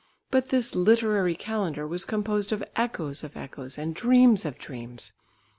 [0.31, 5.13] But this Literary Calendar was composed of echoes of echoes and dreams of dreams.